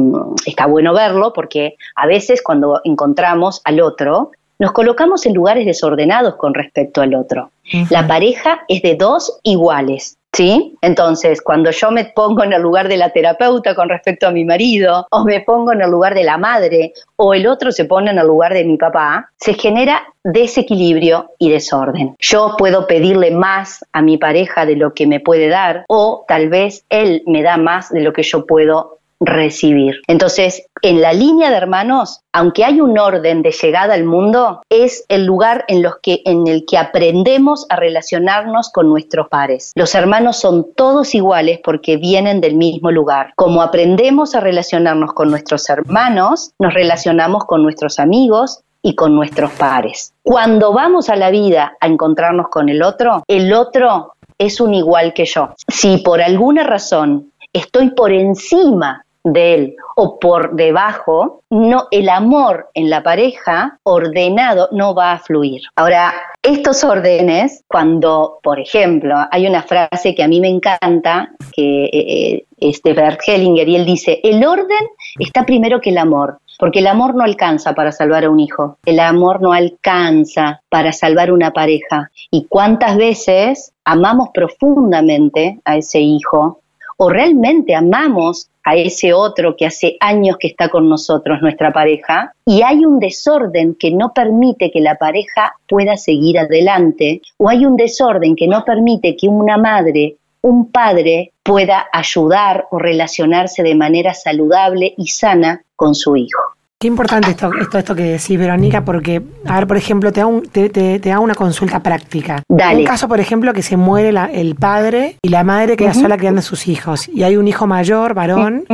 está 0.46 0.66
bueno 0.66 0.92
verlo 0.92 1.32
porque 1.32 1.76
a 1.96 2.06
veces 2.06 2.42
cuando 2.42 2.80
encontramos 2.84 3.60
al 3.64 3.80
otro, 3.80 4.30
nos 4.58 4.72
colocamos 4.72 5.24
en 5.26 5.34
lugares 5.34 5.66
desordenados 5.66 6.36
con 6.36 6.54
respecto 6.54 7.00
al 7.00 7.14
otro. 7.14 7.50
La 7.90 8.06
pareja 8.06 8.64
es 8.68 8.82
de 8.82 8.94
dos 8.96 9.38
iguales. 9.42 10.16
¿Sí? 10.30 10.76
Entonces, 10.82 11.40
cuando 11.40 11.70
yo 11.70 11.90
me 11.90 12.04
pongo 12.04 12.44
en 12.44 12.52
el 12.52 12.60
lugar 12.60 12.86
de 12.86 12.98
la 12.98 13.10
terapeuta 13.10 13.74
con 13.74 13.88
respecto 13.88 14.26
a 14.28 14.30
mi 14.30 14.44
marido, 14.44 15.06
o 15.10 15.24
me 15.24 15.40
pongo 15.40 15.72
en 15.72 15.80
el 15.80 15.90
lugar 15.90 16.14
de 16.14 16.22
la 16.22 16.36
madre, 16.36 16.92
o 17.16 17.32
el 17.32 17.46
otro 17.46 17.72
se 17.72 17.86
pone 17.86 18.10
en 18.10 18.18
el 18.18 18.26
lugar 18.26 18.52
de 18.52 18.64
mi 18.64 18.76
papá, 18.76 19.30
se 19.38 19.54
genera 19.54 20.02
desequilibrio 20.22 21.30
y 21.38 21.50
desorden. 21.50 22.14
Yo 22.18 22.56
puedo 22.58 22.86
pedirle 22.86 23.30
más 23.30 23.84
a 23.92 24.02
mi 24.02 24.18
pareja 24.18 24.66
de 24.66 24.76
lo 24.76 24.92
que 24.92 25.06
me 25.06 25.18
puede 25.18 25.48
dar, 25.48 25.86
o 25.88 26.26
tal 26.28 26.50
vez 26.50 26.84
él 26.90 27.22
me 27.26 27.42
da 27.42 27.56
más 27.56 27.88
de 27.88 28.02
lo 28.02 28.12
que 28.12 28.22
yo 28.22 28.44
puedo 28.44 28.97
recibir. 29.20 30.00
Entonces, 30.06 30.66
en 30.82 31.00
la 31.00 31.12
línea 31.12 31.50
de 31.50 31.56
hermanos, 31.56 32.20
aunque 32.32 32.64
hay 32.64 32.80
un 32.80 32.98
orden 32.98 33.42
de 33.42 33.50
llegada 33.50 33.94
al 33.94 34.04
mundo, 34.04 34.62
es 34.70 35.04
el 35.08 35.24
lugar 35.24 35.64
en, 35.68 35.82
los 35.82 35.94
que, 36.02 36.22
en 36.24 36.46
el 36.46 36.64
que 36.66 36.78
aprendemos 36.78 37.66
a 37.68 37.76
relacionarnos 37.76 38.70
con 38.70 38.88
nuestros 38.88 39.28
pares. 39.28 39.72
Los 39.74 39.94
hermanos 39.94 40.36
son 40.36 40.72
todos 40.74 41.14
iguales 41.14 41.60
porque 41.62 41.96
vienen 41.96 42.40
del 42.40 42.54
mismo 42.54 42.90
lugar. 42.90 43.32
Como 43.36 43.62
aprendemos 43.62 44.34
a 44.34 44.40
relacionarnos 44.40 45.12
con 45.12 45.30
nuestros 45.30 45.68
hermanos, 45.68 46.52
nos 46.58 46.74
relacionamos 46.74 47.44
con 47.44 47.62
nuestros 47.62 47.98
amigos 47.98 48.60
y 48.82 48.94
con 48.94 49.14
nuestros 49.14 49.50
pares. 49.52 50.14
Cuando 50.22 50.72
vamos 50.72 51.08
a 51.08 51.16
la 51.16 51.30
vida 51.30 51.76
a 51.80 51.86
encontrarnos 51.86 52.48
con 52.48 52.68
el 52.68 52.82
otro, 52.82 53.24
el 53.26 53.52
otro 53.52 54.14
es 54.38 54.60
un 54.60 54.74
igual 54.74 55.12
que 55.12 55.24
yo. 55.24 55.50
Si 55.66 55.98
por 55.98 56.22
alguna 56.22 56.62
razón 56.62 57.32
estoy 57.52 57.90
por 57.90 58.12
encima 58.12 59.04
de 59.32 59.54
él 59.54 59.76
o 59.96 60.18
por 60.18 60.54
debajo, 60.54 61.42
no, 61.50 61.88
el 61.90 62.08
amor 62.08 62.68
en 62.74 62.88
la 62.88 63.02
pareja 63.02 63.78
ordenado 63.82 64.68
no 64.70 64.94
va 64.94 65.12
a 65.12 65.18
fluir. 65.18 65.62
Ahora, 65.74 66.14
estos 66.42 66.84
órdenes, 66.84 67.64
cuando, 67.66 68.38
por 68.42 68.60
ejemplo, 68.60 69.16
hay 69.30 69.46
una 69.46 69.62
frase 69.62 70.14
que 70.14 70.22
a 70.22 70.28
mí 70.28 70.40
me 70.40 70.48
encanta, 70.48 71.32
que 71.52 71.86
eh, 71.86 71.90
eh, 71.92 72.44
es 72.58 72.80
de 72.82 72.92
Bert 72.92 73.20
Hellinger, 73.26 73.68
y 73.68 73.76
él 73.76 73.84
dice, 73.84 74.20
el 74.22 74.44
orden 74.46 74.86
está 75.18 75.44
primero 75.44 75.80
que 75.80 75.90
el 75.90 75.98
amor. 75.98 76.38
Porque 76.60 76.80
el 76.80 76.88
amor 76.88 77.14
no 77.14 77.22
alcanza 77.22 77.72
para 77.72 77.92
salvar 77.92 78.24
a 78.24 78.30
un 78.30 78.40
hijo, 78.40 78.78
el 78.84 78.98
amor 78.98 79.40
no 79.40 79.52
alcanza 79.52 80.60
para 80.68 80.92
salvar 80.92 81.30
una 81.30 81.52
pareja. 81.52 82.10
¿Y 82.32 82.46
cuántas 82.46 82.96
veces 82.96 83.72
amamos 83.84 84.30
profundamente 84.34 85.60
a 85.64 85.76
ese 85.76 86.00
hijo 86.00 86.60
o 86.96 87.08
realmente 87.08 87.76
amamos 87.76 88.50
a 88.68 88.76
ese 88.76 89.14
otro 89.14 89.56
que 89.56 89.64
hace 89.64 89.96
años 89.98 90.36
que 90.38 90.48
está 90.48 90.68
con 90.68 90.90
nosotros, 90.90 91.40
nuestra 91.40 91.72
pareja, 91.72 92.34
y 92.44 92.60
hay 92.60 92.84
un 92.84 92.98
desorden 92.98 93.74
que 93.74 93.90
no 93.90 94.12
permite 94.12 94.70
que 94.70 94.82
la 94.82 94.96
pareja 94.96 95.54
pueda 95.66 95.96
seguir 95.96 96.38
adelante, 96.38 97.22
o 97.38 97.48
hay 97.48 97.64
un 97.64 97.76
desorden 97.78 98.36
que 98.36 98.46
no 98.46 98.66
permite 98.66 99.16
que 99.16 99.26
una 99.26 99.56
madre, 99.56 100.16
un 100.42 100.70
padre 100.70 101.32
pueda 101.42 101.86
ayudar 101.90 102.66
o 102.70 102.78
relacionarse 102.78 103.62
de 103.62 103.74
manera 103.74 104.12
saludable 104.12 104.92
y 104.98 105.06
sana 105.06 105.62
con 105.74 105.94
su 105.94 106.16
hijo. 106.16 106.57
Qué 106.80 106.86
importante 106.86 107.30
esto, 107.30 107.50
esto, 107.60 107.76
esto 107.78 107.94
que 107.96 108.04
decís, 108.04 108.38
Verónica, 108.38 108.84
porque, 108.84 109.20
a 109.46 109.56
ver, 109.56 109.66
por 109.66 109.76
ejemplo, 109.76 110.12
te 110.12 110.20
hago, 110.20 110.42
te, 110.42 110.68
te, 110.68 111.12
hago 111.12 111.24
una 111.24 111.34
consulta 111.34 111.82
práctica. 111.82 112.44
Dale. 112.48 112.78
Un 112.78 112.84
caso, 112.84 113.08
por 113.08 113.18
ejemplo, 113.18 113.52
que 113.52 113.62
se 113.62 113.76
muere 113.76 114.12
la, 114.12 114.26
el 114.26 114.54
padre 114.54 115.16
y 115.20 115.28
la 115.30 115.42
madre 115.42 115.76
queda 115.76 115.92
sola 115.92 116.16
criando 116.16 116.38
a 116.38 116.42
sus 116.42 116.68
hijos. 116.68 117.08
Y 117.08 117.24
hay 117.24 117.36
un 117.36 117.48
hijo 117.48 117.66
mayor, 117.66 118.14
varón, 118.14 118.64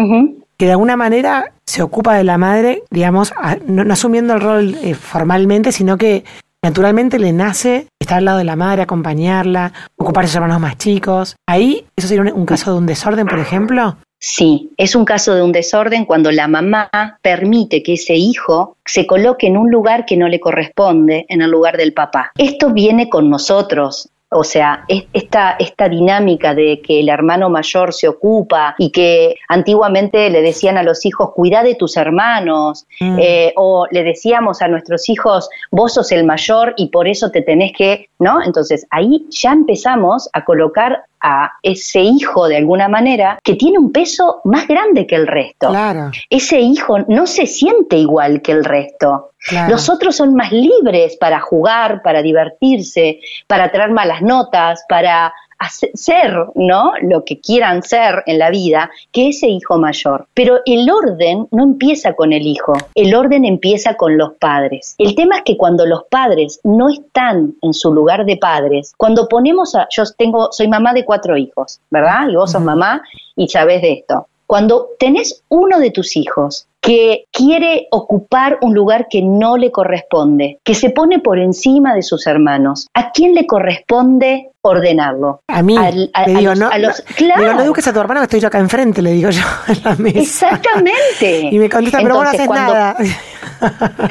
que 0.58 0.66
de 0.66 0.73
alguna 0.73 0.99
manera 0.99 1.52
se 1.64 1.80
ocupa 1.80 2.14
de 2.14 2.25
la 2.25 2.37
madre, 2.37 2.82
digamos, 2.90 3.32
no, 3.66 3.90
asumiendo 3.90 4.34
el 4.34 4.42
rol 4.42 4.76
eh, 4.82 4.92
formalmente, 4.92 5.73
sino 5.73 5.96
que 5.96 6.25
naturalmente 6.62 7.18
le 7.18 7.32
nace 7.32 7.87
estar 7.99 8.18
al 8.18 8.26
lado 8.26 8.37
de 8.37 8.44
la 8.44 8.54
madre, 8.54 8.82
acompañarla, 8.82 9.73
ocupar 9.96 10.25
a 10.25 10.26
sus 10.26 10.37
hermanos 10.37 10.61
más 10.61 10.76
chicos. 10.76 11.37
Ahí, 11.49 11.87
¿eso 11.96 12.06
sería 12.08 12.34
un 12.34 12.44
caso 12.44 12.70
de 12.70 12.78
un 12.78 12.84
desorden, 12.84 13.26
por 13.26 13.38
ejemplo? 13.38 13.96
Sí, 14.26 14.71
es 14.78 14.97
un 14.97 15.04
caso 15.04 15.35
de 15.35 15.43
un 15.43 15.52
desorden 15.52 16.07
cuando 16.07 16.33
la 16.33 16.49
mamá 16.49 16.88
permite 17.21 17.83
que 17.83 17.93
ese 17.93 18.14
hijo 18.14 18.78
se 18.83 19.07
coloque 19.07 19.49
en 19.49 19.59
un 19.59 19.71
lugar 19.71 20.07
que 20.07 20.16
no 20.16 20.28
le 20.28 20.40
corresponde, 20.40 21.26
en 21.28 21.43
el 21.43 21.50
lugar 21.50 21.76
del 21.76 21.93
papá. 21.93 22.33
Esto 22.38 22.71
viene 22.71 23.11
con 23.11 23.28
nosotros, 23.28 24.09
o 24.31 24.43
sea, 24.43 24.87
esta, 25.12 25.57
esta 25.59 25.90
dinámica 25.90 26.54
de 26.54 26.81
que 26.81 27.00
el 27.00 27.11
hermano 27.11 27.50
mayor 27.50 27.93
se 27.93 28.09
ocupa 28.09 28.75
y 28.78 28.90
que 28.90 29.37
antiguamente 29.47 30.31
le 30.31 30.40
decían 30.40 30.78
a 30.78 30.83
los 30.83 31.04
hijos, 31.04 31.33
cuida 31.35 31.62
de 31.62 31.75
tus 31.75 31.99
hermanos, 31.99 32.87
mm. 33.00 33.19
eh, 33.21 33.52
o 33.57 33.87
le 33.90 34.04
decíamos 34.04 34.62
a 34.62 34.69
nuestros 34.69 35.07
hijos, 35.11 35.50
vos 35.71 35.93
sos 35.93 36.11
el 36.12 36.25
mayor 36.25 36.73
y 36.78 36.88
por 36.88 37.09
eso 37.09 37.31
te 37.31 37.43
tenés 37.43 37.73
que, 37.76 38.09
¿no? 38.19 38.43
Entonces 38.43 38.87
ahí 38.88 39.26
ya 39.28 39.52
empezamos 39.52 40.31
a 40.33 40.47
colocar 40.47 41.02
a 41.26 41.54
ese 41.62 42.00
hijo 42.00 42.47
de 42.49 42.59
alguna 42.59 42.87
manera 42.87 43.38
que 43.43 43.54
tiene 43.54 43.78
un 43.78 43.90
peso 43.90 44.43
más 44.45 44.69
grande 44.69 45.07
que 45.07 45.16
el 45.16 45.26
resto. 45.26 45.71
Claro. 45.71 46.11
Ese 46.28 46.61
hijo 46.61 46.99
no 47.09 47.26
se 47.26 47.47
siente 47.47 47.97
igual 47.97 48.43
que 48.43 48.52
el 48.52 48.62
resto. 48.62 49.31
Los 49.69 49.90
otros 49.90 50.16
son 50.16 50.35
más 50.35 50.52
libres 50.52 51.16
para 51.16 51.38
jugar, 51.40 52.00
para 52.02 52.23
divertirse, 52.23 53.21
para 53.47 53.71
traer 53.71 53.90
malas 53.90 54.23
notas, 54.23 54.85
para 54.88 55.35
ser, 55.71 56.35
¿no? 56.54 56.92
Lo 57.02 57.25
que 57.25 57.40
quieran 57.40 57.83
ser 57.83 58.23
en 58.26 58.38
la 58.38 58.50
vida, 58.50 58.90
que 59.12 59.28
ese 59.28 59.49
hijo 59.49 59.78
mayor. 59.78 60.26
Pero 60.35 60.61
el 60.66 60.88
orden 60.90 61.47
no 61.50 61.62
empieza 61.62 62.14
con 62.14 62.33
el 62.33 62.47
hijo, 62.47 62.75
el 62.94 63.14
orden 63.14 63.44
empieza 63.44 63.94
con 63.94 64.16
los 64.16 64.35
padres. 64.35 64.94
El 64.99 65.14
tema 65.14 65.37
es 65.37 65.42
que 65.42 65.56
cuando 65.56 65.87
los 65.87 66.04
padres 66.04 66.61
no 66.64 66.88
están 66.88 67.54
en 67.62 67.75
su 67.75 67.92
lugar 67.92 68.25
de 68.25 68.37
padres, 68.37 68.94
cuando 68.97 69.28
ponemos 69.28 69.75
a, 69.75 69.87
yo 69.90 70.04
tengo, 70.16 70.52
soy 70.52 70.68
mamá 70.68 70.92
de 70.92 71.04
cuatro 71.04 71.37
hijos, 71.37 71.80
¿verdad? 71.90 72.28
Y 72.28 72.37
vos 72.37 72.52
sos 72.52 72.62
mamá 72.62 73.02
y 73.37 73.49
sabés 73.49 73.83
de 73.83 73.92
esto. 73.92 74.26
Cuando 74.47 74.90
tenés 74.99 75.42
uno 75.49 75.78
de 75.78 75.90
tus 75.90 76.16
hijos 76.16 76.66
que 76.85 77.25
quiere 77.33 77.88
ocupar 77.91 78.59
un 78.61 78.75
lugar 78.75 79.07
que 79.09 79.23
no 79.23 79.57
le 79.57 79.73
corresponde, 79.73 80.59
que 80.62 80.75
se 80.75 80.91
pone 80.91 81.19
por 81.19 81.38
encima 81.38 81.95
de 81.95 82.03
sus 82.03 82.26
hermanos, 82.26 82.88
¿a 82.93 83.11
quién 83.11 83.35
le 83.35 83.47
corresponde 83.47 84.50
ordenarlo? 84.61 85.41
A 85.49 85.62
mí. 85.62 85.79
le 85.79 86.35
digo, 86.35 86.55
no, 86.55 86.69
claro. 87.17 87.55
no 87.55 87.62
eduques 87.62 87.88
a 87.88 87.93
tu 87.95 88.00
hermano 88.00 88.21
que 88.21 88.25
estoy 88.25 88.41
yo 88.41 88.49
acá 88.49 88.59
enfrente, 88.59 89.00
le 89.00 89.12
digo 89.12 89.31
yo 89.31 89.43
en 89.69 89.83
la 89.83 89.97
mesa. 89.97 90.50
Exactamente. 90.50 91.49
y 91.50 91.59
me 91.59 91.71
contesta, 91.71 92.00
pero 92.03 92.17
vos 92.17 92.25
no 92.25 92.31
haces 92.31 92.49
nada. 92.50 92.97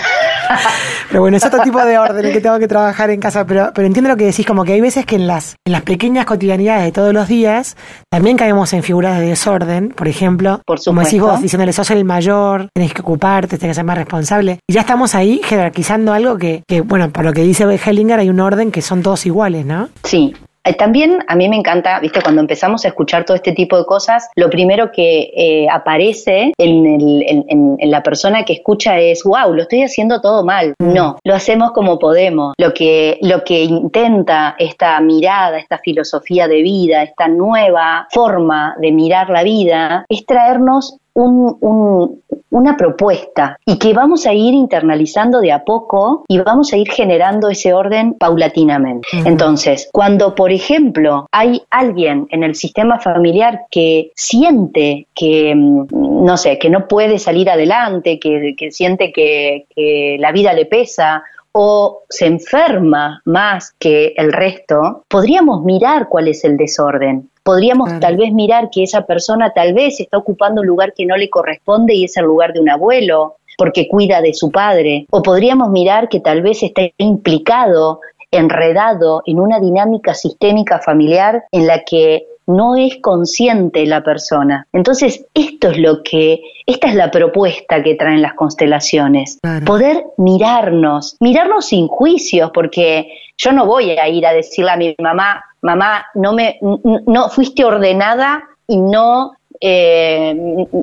pero 1.09 1.21
bueno, 1.21 1.37
es 1.37 1.45
otro 1.45 1.61
tipo 1.61 1.83
de 1.83 1.97
orden 1.97 2.25
el 2.25 2.33
que 2.33 2.41
tengo 2.41 2.59
que 2.59 2.67
trabajar 2.67 3.09
en 3.09 3.19
casa, 3.19 3.45
pero, 3.45 3.71
pero 3.73 3.87
entiendo 3.87 4.09
lo 4.09 4.17
que 4.17 4.25
decís, 4.25 4.45
como 4.45 4.63
que 4.63 4.73
hay 4.73 4.81
veces 4.81 5.05
que 5.05 5.15
en 5.15 5.27
las, 5.27 5.55
en 5.65 5.73
las 5.73 5.81
pequeñas 5.81 6.25
cotidianidades 6.25 6.83
de 6.83 6.91
todos 6.91 7.13
los 7.13 7.27
días 7.27 7.77
también 8.09 8.37
caemos 8.37 8.73
en 8.73 8.83
figuras 8.83 9.19
de 9.19 9.27
desorden, 9.27 9.89
por 9.89 10.07
ejemplo, 10.07 10.61
por 10.65 10.83
como 10.83 11.01
decís 11.01 11.21
vos, 11.21 11.41
diciéndole 11.41 11.73
sos 11.73 11.91
el 11.91 12.05
mayor, 12.05 12.69
tenés 12.73 12.93
que 12.93 13.01
ocuparte, 13.01 13.57
tenés 13.57 13.71
que 13.71 13.75
ser 13.75 13.85
más 13.85 13.97
responsable. 13.97 14.59
Y 14.67 14.73
ya 14.73 14.81
estamos 14.81 15.15
ahí 15.15 15.41
jerarquizando 15.43 16.13
algo 16.13 16.37
que, 16.37 16.63
que 16.67 16.81
bueno, 16.81 17.09
por 17.11 17.25
lo 17.25 17.33
que 17.33 17.41
dice 17.41 17.63
Hellinger 17.63 18.19
hay 18.19 18.29
un 18.29 18.39
orden 18.39 18.71
que 18.71 18.81
son 18.81 19.01
todos 19.01 19.25
iguales, 19.25 19.65
¿no? 19.65 19.89
Sí, 20.03 20.35
también 20.71 21.19
a 21.27 21.35
mí 21.35 21.49
me 21.49 21.57
encanta, 21.57 21.99
viste, 21.99 22.21
cuando 22.21 22.41
empezamos 22.41 22.85
a 22.85 22.87
escuchar 22.87 23.25
todo 23.25 23.35
este 23.35 23.51
tipo 23.51 23.77
de 23.77 23.85
cosas, 23.85 24.29
lo 24.35 24.49
primero 24.49 24.91
que 24.91 25.31
eh, 25.35 25.67
aparece 25.69 26.53
en, 26.57 27.77
la 27.91 28.01
persona 28.01 28.45
que 28.45 28.53
escucha 28.53 28.97
es, 28.97 29.23
wow, 29.23 29.53
lo 29.53 29.63
estoy 29.63 29.83
haciendo 29.83 30.21
todo 30.21 30.45
mal. 30.45 30.73
Mm. 30.79 30.93
No, 30.93 31.17
lo 31.23 31.35
hacemos 31.35 31.71
como 31.71 31.99
podemos. 31.99 32.53
Lo 32.57 32.73
que, 32.73 33.19
lo 33.21 33.43
que 33.43 33.63
intenta 33.63 34.55
esta 34.57 34.99
mirada, 35.01 35.57
esta 35.57 35.77
filosofía 35.79 36.47
de 36.47 36.61
vida, 36.61 37.03
esta 37.03 37.27
nueva 37.27 38.07
forma 38.11 38.75
de 38.79 38.91
mirar 38.91 39.29
la 39.29 39.43
vida, 39.43 40.05
es 40.07 40.25
traernos 40.25 40.97
un, 41.13 42.21
una 42.49 42.77
propuesta 42.77 43.57
y 43.65 43.77
que 43.77 43.93
vamos 43.93 44.25
a 44.25 44.33
ir 44.33 44.53
internalizando 44.53 45.39
de 45.41 45.51
a 45.51 45.63
poco 45.63 46.23
y 46.27 46.39
vamos 46.39 46.71
a 46.73 46.77
ir 46.77 46.89
generando 46.89 47.49
ese 47.49 47.73
orden 47.73 48.13
paulatinamente. 48.13 49.07
Entonces, 49.25 49.89
cuando, 49.91 50.35
por 50.35 50.51
ejemplo, 50.51 51.27
hay 51.31 51.63
alguien 51.71 52.27
en 52.29 52.43
el 52.43 52.55
sistema 52.55 52.99
familiar 52.99 53.65
que 53.71 54.11
siente 54.15 55.07
que, 55.15 55.53
mm, 55.55 56.25
no 56.25 56.37
sé, 56.37 56.59
que 56.59 56.69
no 56.69 56.87
puede 56.87 57.19
salir 57.19 57.49
adelante, 57.49 58.19
que, 58.19 58.55
siente 58.71 59.11
que, 59.11 59.65
que 59.75 60.17
la 60.19 60.31
vida 60.31 60.53
le 60.53 60.65
pesa 60.65 61.23
o 61.53 62.01
se 62.09 62.25
enferma 62.25 63.21
más 63.25 63.73
que 63.79 64.13
el 64.17 64.33
resto, 64.33 65.03
podríamos 65.07 65.63
mirar 65.63 66.07
cuál 66.09 66.27
es 66.27 66.43
el 66.43 66.57
desorden. 66.57 67.29
Podríamos 67.43 67.99
tal 67.99 68.15
vez 68.15 68.31
mirar 68.31 68.69
que 68.71 68.83
esa 68.83 69.05
persona 69.05 69.51
tal 69.51 69.73
vez 69.73 69.99
está 69.99 70.17
ocupando 70.17 70.61
un 70.61 70.67
lugar 70.67 70.93
que 70.93 71.05
no 71.05 71.17
le 71.17 71.29
corresponde 71.29 71.93
y 71.93 72.05
es 72.05 72.15
el 72.15 72.25
lugar 72.25 72.53
de 72.53 72.61
un 72.61 72.69
abuelo 72.69 73.37
porque 73.57 73.87
cuida 73.87 74.21
de 74.21 74.33
su 74.33 74.49
padre. 74.49 75.05
O 75.11 75.21
podríamos 75.21 75.69
mirar 75.69 76.09
que 76.09 76.19
tal 76.19 76.41
vez 76.41 76.63
está 76.63 76.83
implicado, 76.97 77.99
enredado 78.31 79.21
en 79.25 79.39
una 79.39 79.59
dinámica 79.59 80.13
sistémica 80.13 80.79
familiar 80.79 81.43
en 81.51 81.67
la 81.67 81.83
que 81.83 82.27
no 82.47 82.75
es 82.75 82.97
consciente 83.01 83.85
la 83.85 84.03
persona. 84.03 84.67
Entonces, 84.73 85.25
esto 85.33 85.69
es 85.69 85.77
lo 85.77 86.03
que, 86.03 86.41
esta 86.65 86.87
es 86.87 86.95
la 86.95 87.11
propuesta 87.11 87.81
que 87.83 87.95
traen 87.95 88.21
las 88.21 88.33
constelaciones. 88.33 89.39
Poder 89.65 90.05
mirarnos, 90.17 91.17
mirarnos 91.19 91.67
sin 91.67 91.87
juicios, 91.87 92.51
porque 92.53 93.07
yo 93.37 93.51
no 93.51 93.65
voy 93.65 93.91
a 93.91 94.07
ir 94.07 94.25
a 94.25 94.33
decirle 94.33 94.71
a 94.71 94.77
mi 94.77 94.95
mamá, 94.99 95.43
mamá, 95.61 96.05
no 96.15 96.33
me, 96.33 96.59
no 96.61 97.29
fuiste 97.29 97.63
ordenada 97.63 98.43
y 98.67 98.77
no 98.77 99.33
eh, 99.65 100.35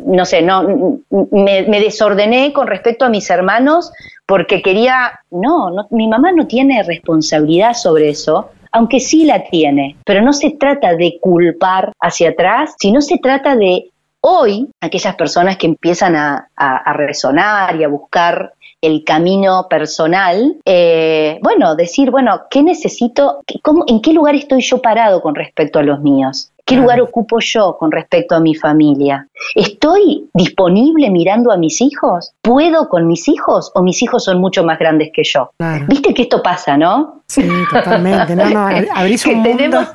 no 0.07 0.25
sé, 0.25 0.40
no, 0.40 1.02
me, 1.11 1.81
desordené 1.81 2.50
con 2.55 2.67
respecto 2.67 3.05
a 3.05 3.11
mis 3.11 3.29
hermanos 3.29 3.93
porque 4.26 4.62
quería, 4.62 5.21
no, 5.31 5.71
no, 5.71 5.87
mi 5.90 6.09
mamá 6.09 6.33
no 6.33 6.47
tiene 6.47 6.83
responsabilidad 6.83 7.75
sobre 7.75 8.09
eso, 8.09 8.52
aunque 8.73 9.00
sí 9.00 9.25
la 9.25 9.45
tiene, 9.45 9.97
pero 10.05 10.23
no 10.23 10.33
se 10.33 10.50
trata 10.53 10.95
de 10.95 11.19
culpar 11.21 11.93
hacia 12.00 12.31
atrás, 12.31 12.75
sino 12.79 13.00
se 13.00 13.19
trata 13.19 13.57
de 13.57 13.91
hoy 14.21 14.69
aquellas 14.81 15.17
personas 15.17 15.57
que 15.57 15.67
empiezan 15.67 16.15
a, 16.17 16.47
resonar 16.95 17.77
y 17.77 17.85
a 17.85 17.89
buscar 17.89 18.53
el 18.83 19.05
camino 19.05 19.67
personal, 19.69 20.57
eh, 20.65 21.39
bueno, 21.43 21.75
decir, 21.75 22.11
bueno, 22.11 22.43
¿qué 22.50 22.62
necesito? 22.62 23.43
Cómo, 23.62 23.85
¿En 23.87 24.00
qué 24.00 24.12
lugar 24.12 24.35
estoy 24.35 24.62
yo 24.62 24.81
parado 24.81 25.21
con 25.21 25.35
respecto 25.35 25.79
a 25.79 25.83
los 25.83 26.00
míos? 26.00 26.50
¿Qué 26.65 26.77
lugar 26.77 27.00
ocupo 27.00 27.41
yo 27.41 27.77
con 27.77 27.91
respecto 27.91 28.37
a 28.37 28.41
mi 28.41 28.55
familia? 28.55 29.27
¿Estoy 29.57 30.29
disponible 30.33 31.11
mirando 31.11 31.50
a 31.50 31.57
mis 31.57 31.81
hijos? 31.81 32.33
¿Puedo 32.41 32.89
con 32.89 33.09
mis 33.09 33.27
hijos 33.29 33.73
o 33.75 33.83
mis 33.83 34.00
hijos 34.03 34.23
son 34.25 34.41
mucho 34.41 34.62
más 34.62 34.79
grandes 34.79 35.11
que 35.12 35.25
yo? 35.25 35.50
Viste 35.89 36.15
que 36.15 36.23
esto 36.23 36.43
pasa, 36.43 36.77
¿no? 36.77 37.20
Sí, 37.31 37.49
totalmente. 37.71 38.35
No, 38.35 38.51
no, 38.51 38.67
abrís 38.95 39.25
un 39.25 39.37
mundo, 39.37 39.87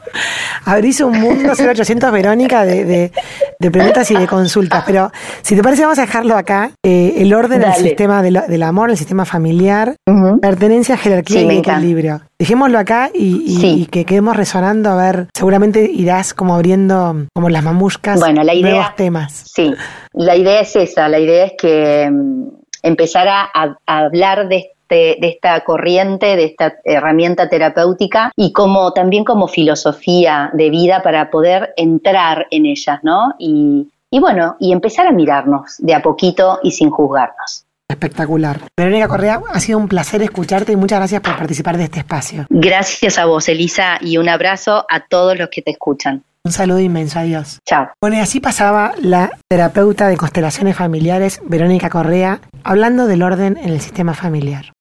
abrís 0.63 1.01
un 1.01 1.20
mundo 1.20 1.51
0800 1.54 2.10
Verónica 2.10 2.63
de, 2.63 3.12
preguntas 3.60 4.10
y 4.10 4.15
de 4.15 4.25
consultas. 4.25 4.86
Pero 4.88 5.12
si 5.42 5.54
te 5.54 5.62
parece, 5.62 5.82
vamos 5.82 6.00
a 6.00 6.04
dejarlo 6.04 6.38
acá. 6.38 6.72
Eh, 6.82 7.15
el 7.18 7.34
orden 7.34 7.60
del 7.60 7.74
sistema 7.74 8.24
del, 8.24 8.63
amor, 8.63 8.89
el 8.89 8.96
sistema 8.96 9.25
familiar, 9.25 9.96
pertenencia, 10.42 10.96
jerarquía 10.96 11.42
y 11.42 11.58
equilibrio. 11.58 12.22
Dejémoslo 12.39 12.80
acá 12.80 13.10
y, 13.13 13.86
que 13.88 14.06
quedemos 14.06 14.38
resonando, 14.38 14.92
a 14.92 14.96
ver, 14.96 15.27
seguramente 15.34 15.89
irás 15.92 16.34
como 16.34 16.56
abriendo 16.56 17.25
como 17.34 17.50
las 17.50 17.63
mamuscas 17.63 18.18
bueno, 18.18 18.44
la 18.44 18.54
idea, 18.54 18.72
nuevos 18.72 18.96
temas. 18.96 19.44
Sí, 19.54 19.74
la 20.13 20.38
idea 20.38 20.62
es 20.62 20.74
esa, 20.77 21.10
la 21.10 21.20
idea 21.20 21.46
es 21.46 21.54
que 21.58 22.10
mm, 22.10 22.48
empezar 22.86 23.27
a, 23.27 23.50
hablar 23.86 24.48
de 24.48 24.75
de, 24.89 25.18
esta 25.22 25.63
corriente, 25.63 26.36
de 26.36 26.46
esta 26.46 26.75
herramienta 26.84 27.50
terapéutica 27.50 28.32
y 28.36 28.51
como 28.54 28.94
también 28.94 29.24
como 29.24 29.48
filosofía 29.48 30.50
de 30.54 30.70
vida 30.70 31.01
para 31.01 31.30
poder 31.30 31.74
entrar 31.77 32.48
en 32.51 32.65
ellas, 32.65 33.00
¿no? 33.04 33.36
Y 33.39 33.89
y 34.15 34.20
bueno, 34.22 34.56
y 34.62 34.72
empezar 34.72 35.08
a 35.08 35.12
mirarnos 35.12 35.75
de 35.80 35.94
a 35.94 36.01
poquito 36.01 36.60
y 36.63 36.72
sin 36.72 36.89
juzgarnos. 36.89 37.65
Espectacular. 37.89 38.62
Verónica 38.77 39.10
Correa, 39.10 39.42
ha 39.51 39.60
sido 39.60 39.77
un 39.77 39.89
placer 39.89 40.22
escucharte 40.22 40.72
y 40.72 40.77
muchas 40.77 41.00
gracias 41.00 41.22
por 41.22 41.38
participar 41.38 41.77
de 41.77 41.84
este 41.84 42.00
espacio. 42.00 42.46
Gracias 42.50 43.20
a 43.20 43.25
vos, 43.25 43.50
Elisa, 43.50 43.98
y 44.00 44.18
un 44.18 44.30
abrazo 44.30 44.86
a 44.89 45.01
todos 45.01 45.38
los 45.38 45.50
que 45.50 45.62
te 45.62 45.72
escuchan. 45.72 46.24
Un 46.46 46.51
saludo 46.51 46.80
inmenso, 46.80 47.20
adiós. 47.20 47.60
Chao. 47.65 47.89
Bueno, 48.00 48.15
y 48.15 48.20
así 48.20 48.39
pasaba 48.39 48.94
la 49.01 49.32
terapeuta 49.50 50.08
de 50.08 50.15
constelaciones 50.15 50.77
familiares, 50.77 51.42
Verónica 51.44 51.89
Correa, 51.89 52.39
hablando 52.63 53.08
del 53.08 53.22
orden 53.22 53.58
en 53.58 53.70
el 53.70 53.82
sistema 53.82 54.13
familiar. 54.13 54.75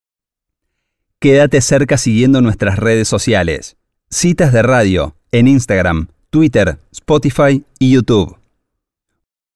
Quédate 1.25 1.63
cerca 1.63 1.97
siguiendo 1.97 2.43
nuestras 2.43 2.79
redes 2.79 3.09
sociales. 3.09 3.79
Citas 4.11 4.53
de 4.53 4.63
radio 4.63 5.17
en 5.33 5.49
Instagram, 5.49 6.09
Twitter, 6.29 6.77
Spotify 6.93 7.65
y 7.79 7.93
YouTube. 7.95 8.37